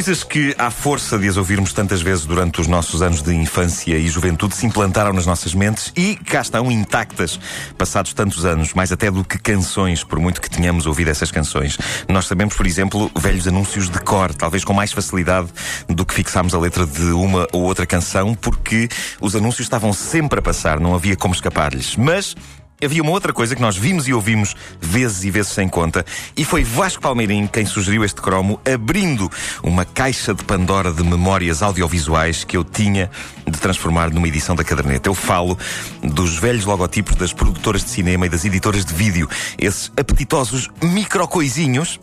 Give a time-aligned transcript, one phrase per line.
[0.00, 3.98] Coisas que, à força de as ouvirmos tantas vezes durante os nossos anos de infância
[3.98, 7.38] e juventude, se implantaram nas nossas mentes e cá estão intactas,
[7.76, 11.76] passados tantos anos, mais até do que canções, por muito que tenhamos ouvido essas canções.
[12.08, 15.48] Nós sabemos, por exemplo, velhos anúncios de cor, talvez com mais facilidade
[15.86, 18.88] do que fixarmos a letra de uma ou outra canção, porque
[19.20, 21.94] os anúncios estavam sempre a passar, não havia como escapar-lhes.
[21.96, 22.34] Mas
[22.82, 26.04] Havia uma outra coisa que nós vimos e ouvimos vezes e vezes sem conta,
[26.36, 29.30] e foi Vasco Palmeirim quem sugeriu este cromo, abrindo
[29.62, 33.10] uma caixa de Pandora de memórias audiovisuais que eu tinha
[33.46, 35.08] de transformar numa edição da caderneta.
[35.08, 35.58] Eu falo
[36.02, 39.28] dos velhos logotipos das produtoras de cinema e das editoras de vídeo,
[39.58, 42.00] esses apetitosos microcoisinhos.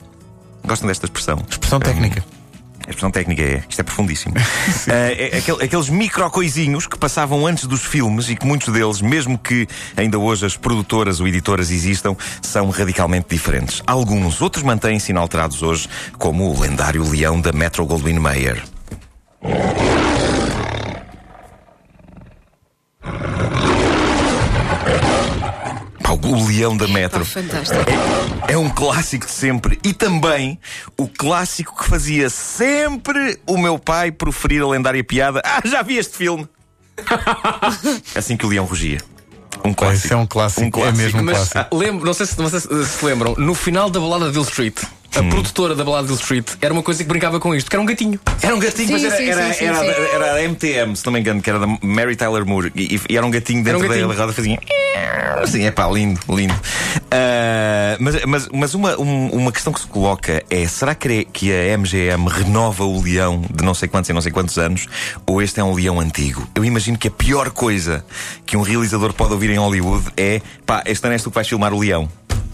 [0.65, 1.43] Gostam desta expressão?
[1.49, 2.36] Expressão técnica.
[2.87, 4.33] A expressão técnica é, isto é profundíssimo.
[4.33, 9.37] uh, é, aquel, aqueles microcoisinhos que passavam antes dos filmes e que muitos deles, mesmo
[9.37, 13.83] que ainda hoje as produtoras ou editoras existam, são radicalmente diferentes.
[13.85, 18.63] Alguns, outros mantêm-se inalterados hoje, como o lendário leão da Metro Goldwyn Mayer.
[26.27, 27.23] O Leão da Metro.
[27.23, 27.79] fantástico.
[28.47, 30.59] É, é, um clássico de sempre e também
[30.97, 35.41] o clássico que fazia sempre o meu pai proferir a lendária piada.
[35.45, 36.47] Ah, já vi este filme!
[38.15, 38.99] assim que o Leão rugia.
[39.63, 40.05] Um clássico.
[40.05, 40.99] Esse é um clássico, um clássico.
[40.99, 41.59] é mesmo um Mas, clássico.
[41.59, 44.37] Ah, lembro, não sei, se, não sei se se lembram, no final da balada de
[44.37, 44.77] Hill Street,
[45.15, 45.29] a hum.
[45.29, 47.81] produtora da balada de Hill Street era uma coisa que brincava com isto, que era
[47.81, 48.19] um gatinho.
[48.41, 51.05] Era um gatinho, sim, mas era, sim, era, sim, era, era, era, a MTM, se
[51.05, 53.79] não me engano, que era da Mary Tyler Moore, e, e era um gatinho dentro
[53.79, 54.07] um gatinho.
[54.07, 54.59] da roda fazia.
[55.47, 56.53] Sim, é pá, lindo, lindo.
[56.53, 61.77] Uh, mas mas, mas uma, um, uma questão que se coloca é: será que a
[61.77, 64.87] MGM renova o leão de não sei quantos e não sei quantos anos?
[65.25, 66.47] Ou este é um leão antigo?
[66.53, 68.05] Eu imagino que a pior coisa
[68.45, 71.47] que um realizador pode ouvir em Hollywood é: pá, este ano és tu que vais
[71.47, 72.09] filmar o leão.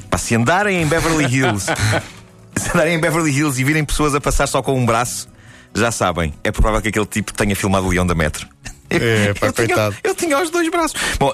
[0.10, 1.66] Pá, se andarem em Beverly Hills,
[2.56, 5.28] se andarem em Beverly Hills e virem pessoas a passar só com um braço,
[5.74, 8.48] já sabem, é provável que aquele tipo tenha filmado o leão da Metro.
[8.94, 11.00] É, pá, eu, tinha, eu tinha os dois braços.
[11.20, 11.34] Bom,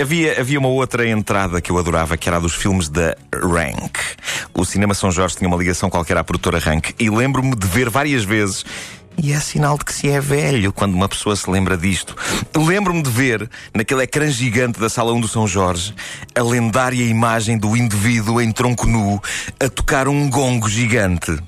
[0.00, 3.98] havia, havia uma outra entrada que eu adorava, que era a dos filmes da Rank.
[4.54, 6.90] O Cinema São Jorge tinha uma ligação qualquer à produtora Rank.
[6.98, 8.64] E lembro-me de ver várias vezes
[9.18, 12.16] e é sinal de que se é velho quando uma pessoa se lembra disto.
[12.56, 15.94] Lembro-me de ver, naquele ecrã gigante da Sala 1 do São Jorge,
[16.34, 19.20] a lendária imagem do indivíduo em tronco nu
[19.60, 21.38] a tocar um gongo gigante.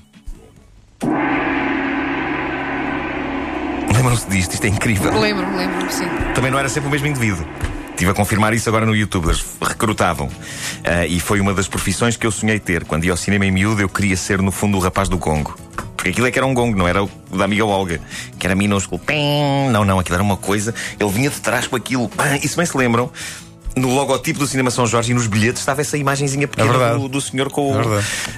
[4.05, 4.53] Lembram-se disto?
[4.53, 5.19] Isto é incrível.
[5.19, 6.05] Lembro-me, lembro-me, sim.
[6.35, 7.43] Também não era sempre o mesmo indivíduo.
[7.89, 9.25] Estive a confirmar isso agora no YouTube.
[9.25, 10.27] Eles recrutavam.
[10.27, 12.85] Uh, e foi uma das profissões que eu sonhei ter.
[12.85, 15.57] Quando ia ao cinema em miúdo, eu queria ser, no fundo, o rapaz do gongo.
[15.97, 17.99] Porque aquilo é que era um gongo, não era o da amiga Olga,
[18.37, 18.99] que era minúsculo.
[18.99, 19.69] Pim!
[19.71, 20.75] Não, não, aquilo era uma coisa.
[20.99, 22.07] Ele vinha de trás com aquilo.
[22.07, 22.39] Pim!
[22.43, 23.09] E se bem se lembram,
[23.75, 27.07] no logotipo do Cinema São Jorge e nos bilhetes estava essa imagenzinha pequena é do,
[27.07, 27.73] do, senhor com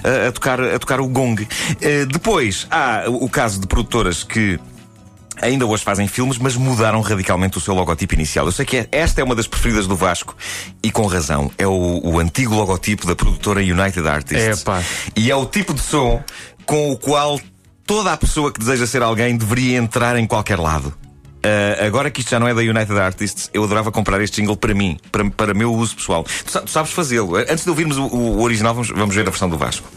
[0.02, 1.42] é a, a, tocar, a tocar o gong.
[1.42, 4.58] Uh, depois há o caso de produtoras que
[5.42, 8.46] ainda hoje fazem filmes, mas mudaram radicalmente o seu logotipo inicial.
[8.46, 10.36] Eu sei que é, esta é uma das preferidas do Vasco
[10.82, 11.50] e com razão.
[11.58, 14.60] É o, o antigo logotipo da produtora United Artists.
[14.60, 14.82] É, pá.
[15.16, 16.22] E é o tipo de som
[16.66, 17.40] com o qual
[17.86, 20.92] toda a pessoa que deseja ser alguém deveria entrar em qualquer lado.
[21.38, 24.56] Uh, agora que isto já não é da United Artists, eu adorava comprar este jingle
[24.56, 26.24] para mim, para, para meu uso pessoal.
[26.44, 27.36] Tu, tu sabes fazê-lo.
[27.36, 29.88] Antes de ouvirmos o, o original, vamos, vamos ver a versão do Vasco.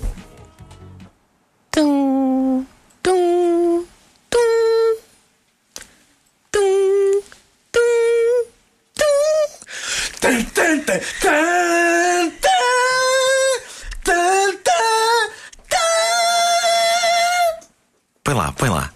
[18.41, 18.89] Lá, põe lá.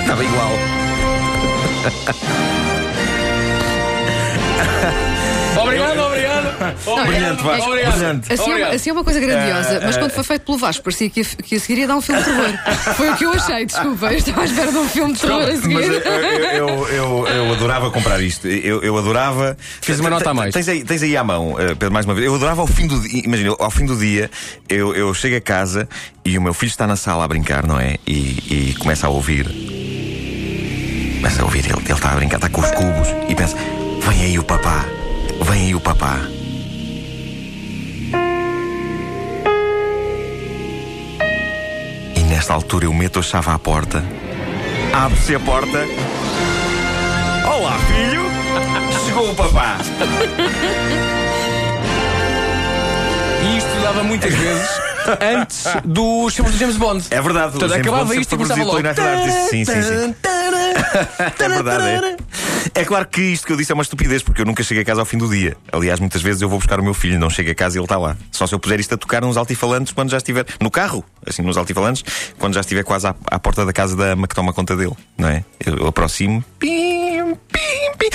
[0.00, 0.52] Estava igual.
[5.62, 6.31] obrigado, obrigado.
[7.06, 7.68] Brilhante, Vasco.
[7.68, 7.92] Obrigado.
[7.92, 8.32] Brilhante.
[8.32, 11.24] Assim, é, assim é uma coisa grandiosa, mas quando foi feito pelo Vasco, parecia que,
[11.24, 12.94] que a seguir ia dar um filme de terror.
[12.96, 14.06] Foi o que eu achei, desculpa.
[14.06, 15.74] Eu estava à espera de um filme de terror a seguir.
[15.74, 18.46] Mas eu, eu, eu, eu adorava comprar isto.
[18.46, 19.56] Eu, eu adorava.
[19.80, 20.54] Fiz uma nota a mais.
[20.54, 22.26] Tens aí, tens aí à mão, eh, Pedro, mais uma vez.
[22.26, 23.22] Eu adorava ao fim do dia.
[23.24, 24.30] Imagina, ao fim do dia,
[24.68, 25.88] eu, eu chego a casa
[26.24, 27.96] e o meu filho está na sala a brincar, não é?
[28.06, 29.46] E, e começa a ouvir.
[31.16, 33.56] Começa a ouvir, ele, ele está a brincar, está com os cubos e pensa:
[34.08, 34.84] vem aí o papá,
[35.48, 36.20] vem aí o papá.
[42.42, 44.04] Nesta altura eu meto a chave à porta,
[44.92, 45.86] abre-se a porta.
[47.46, 48.22] Olá, filho!
[49.06, 49.76] Chegou o papá!
[53.44, 54.68] E isto começava muitas vezes
[55.20, 57.06] antes dos filmes do James Bond.
[57.12, 57.52] É verdade.
[57.52, 58.80] Portanto, acabava isto e começava logo.
[59.48, 60.14] Sim, sim, sim.
[61.38, 62.16] É verdade, é.
[62.74, 64.84] É claro que isto que eu disse é uma estupidez, porque eu nunca chego a
[64.84, 65.56] casa ao fim do dia.
[65.70, 67.84] Aliás, muitas vezes eu vou buscar o meu filho, não chego a casa e ele
[67.84, 68.16] está lá.
[68.30, 71.42] Só se eu puser isto a tocar nos altifalantes quando já estiver no carro, assim,
[71.42, 72.02] nos altifalantes,
[72.38, 74.96] quando já estiver quase à, à porta da casa da ama que toma conta dele,
[75.18, 75.44] não é?
[75.64, 76.42] Eu, eu aproximo.
[76.58, 78.08] Pim, pim, pim.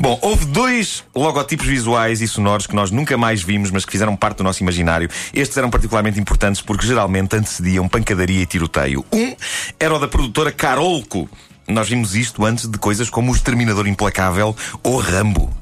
[0.00, 4.16] Bom, houve dois logotipos visuais e sonoros que nós nunca mais vimos, mas que fizeram
[4.16, 5.10] parte do nosso imaginário.
[5.34, 9.04] Estes eram particularmente importantes porque geralmente antecediam pancadaria e tiroteio.
[9.12, 9.36] Um
[9.78, 11.28] era o da produtora Carolco.
[11.68, 15.52] Nós vimos isto antes de coisas como o Exterminador Implacável ou Rambo.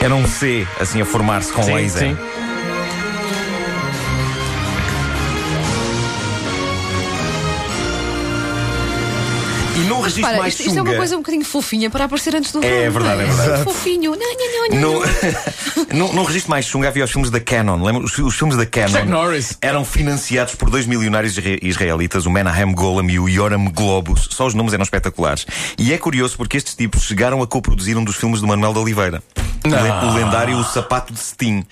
[0.00, 2.10] Era um C, assim, a formar-se com sim, laser.
[2.10, 2.35] Sim.
[9.76, 12.34] E num registro Para, mais isto, isto é uma coisa um bocadinho fofinha para aparecer
[12.34, 13.64] antes do É filme, verdade, não é verdade.
[13.64, 14.10] Fofinho.
[14.12, 16.06] Não, não, não, não.
[16.08, 17.82] Num, num registro mais chunga havia os filmes da Canon.
[17.82, 18.02] Lembra?
[18.04, 19.58] Os, os filmes da Canon Chuck Norris.
[19.60, 24.28] eram financiados por dois milionários isra- israelitas, o Menahem Golan e o Yoram Globus.
[24.32, 25.46] Só os nomes eram espetaculares.
[25.78, 28.78] E é curioso porque estes tipos chegaram a coproduzir um dos filmes do Manuel de
[28.78, 29.22] Oliveira.
[29.64, 31.64] O le- O lendário O Sapato de Cetim.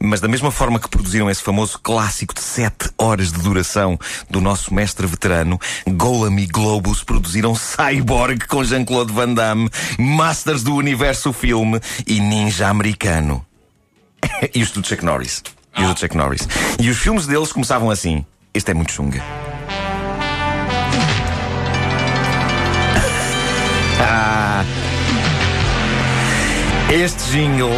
[0.00, 3.98] Mas da mesma forma que produziram esse famoso clássico de sete horas de duração
[4.30, 9.68] do nosso mestre veterano, Golan e Globus produziram Cyborg com Jean-Claude Van Damme,
[9.98, 13.44] Masters do Universo Filme e Ninja Americano.
[14.54, 15.42] e os do Chuck Norris.
[15.76, 16.48] E os do Chuck Norris.
[16.80, 18.24] E os filmes deles começavam assim.
[18.54, 19.22] Este é muito chunga.
[24.04, 24.64] Ah.
[26.90, 27.70] Este jingle.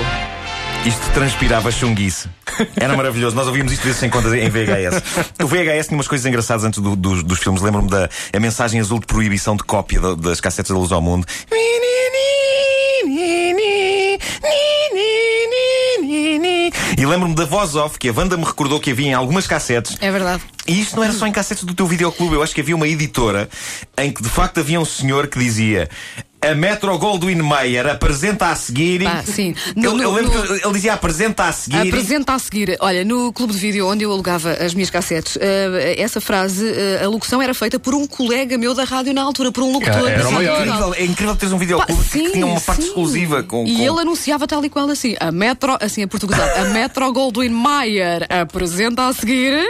[0.87, 2.29] Isto transpirava chunguice.
[2.77, 3.35] Era maravilhoso.
[3.37, 5.03] Nós ouvíamos isto vezes sem conta em VHS.
[5.43, 7.63] O VHS tinha umas coisas engraçadas antes do- dos- dos filmes.
[7.63, 11.01] Lembro-me da a mensagem azul de proibição de cópia da- das cassetes da Luz ao
[11.03, 11.27] Mundo.
[16.97, 19.97] E lembro-me da voz off que a Wanda me recordou que havia em algumas cassetes
[20.01, 20.43] É verdade.
[20.67, 22.87] e isto não era só em cassetes do teu videoclube, eu acho que havia uma
[22.87, 23.49] editora
[23.99, 25.89] em que de facto havia um senhor que dizia.
[26.51, 29.03] A Metro Goldwyn Mayer apresenta a seguir.
[29.05, 29.55] Pá, sim.
[29.75, 31.89] No- eu, eu no- lembro no- que ele dizia apresenta a seguir.
[31.89, 32.77] Apresenta a seguir.
[32.81, 37.03] Olha, no clube de vídeo onde eu alugava as minhas cassetes, eh, essa frase, eh,
[37.05, 40.09] a locução era feita por um colega meu da rádio na altura, por um locutor.
[40.09, 42.89] Era o da incrível, é incrível teres um Pá, videoclube que tinha uma parte sim.
[42.89, 43.65] exclusiva com.
[43.67, 47.11] E com- ele anunciava tal e qual assim: a Metro, assim a portuguesado, a Metro
[47.13, 49.69] Goldwyn Mayer apresenta a seguir.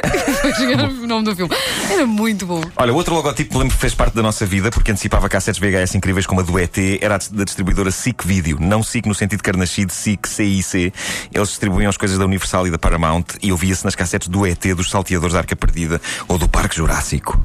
[0.72, 1.54] Era o nome do filme.
[1.90, 2.60] Era muito bom.
[2.76, 5.94] Olha, outro logotipo que lembro que fez parte da nossa vida, porque antecipava cassetes VHS
[5.96, 8.58] incríveis como a do ET, era da distribuidora SIC Video.
[8.60, 10.92] Não SIC no sentido carnascido, SIC, CIC.
[11.32, 14.62] Eles distribuíam as coisas da Universal e da Paramount e ouvia-se nas cassetes do ET,
[14.74, 17.40] dos Salteadores da Arca Perdida ou do Parque Jurássico.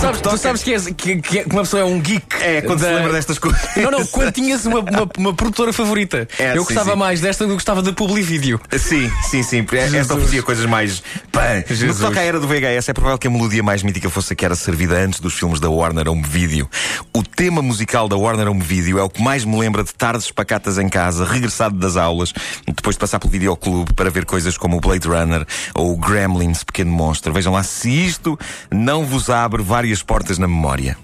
[0.00, 2.24] Sabes, tu sabes que, és- que- que uma pessoa é um geek.
[2.40, 3.60] É, quando se da- lembra destas coisas.
[3.76, 6.28] Não, não, quando tinhas uma, uma, uma produtora favorita.
[6.38, 6.96] É, eu sim, gostava sim.
[6.98, 8.60] mais desta do que gostava da Publivídeo.
[8.78, 9.60] Sim, sim, sim.
[9.72, 10.10] Esta Jesus.
[10.10, 11.02] oferecia coisas mais.
[11.32, 11.40] Pã.
[11.68, 14.32] No que toca à era do VHS, é provável que a melodia mais mítica fosse
[14.32, 16.68] a que era servida antes dos filmes da Warner Home Video.
[17.14, 20.30] O tema musical da Warner Home Video é o que mais me lembra de tardes
[20.30, 22.32] pacatas em casa, regressado das aulas,
[22.66, 26.62] depois de passar pelo videoclube para ver coisas como o Blade Runner ou o Gremlins,
[26.64, 27.32] Pequeno Monstro.
[27.32, 28.38] Vejam lá se isto
[28.70, 30.98] não vos abre várias portas na memória.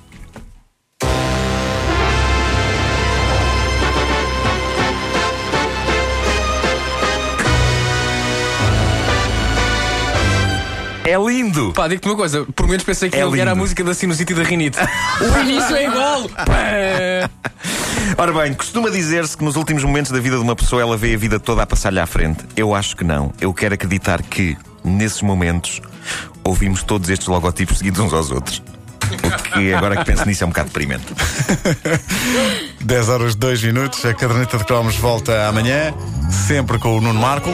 [11.07, 11.73] É lindo!
[11.75, 13.63] Pá, digo-te uma coisa, por menos pensei que É ele era a lindo.
[13.63, 14.79] música da sinusite e da rinite.
[15.21, 16.29] o início é igual.
[16.31, 17.31] Pá.
[18.17, 21.15] Ora bem, costuma dizer-se que nos últimos momentos da vida de uma pessoa ela vê
[21.15, 22.45] a vida toda a passar-lhe à frente.
[22.57, 23.33] Eu acho que não.
[23.39, 25.81] Eu quero acreditar que, nesses momentos,
[26.45, 28.63] ouvimos todos estes logotipos seguidos uns aos outros.
[29.05, 31.07] O que, agora que penso nisso, é um bocado deprimente.
[32.81, 34.05] 10 horas 2 minutos.
[34.05, 35.95] A caderneta de cromos volta amanhã,
[36.47, 37.51] sempre com o Nuno Marco.